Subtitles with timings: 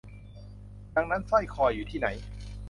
[0.95, 2.07] ดังนั้นสร้อยคออยู่ที่ไหน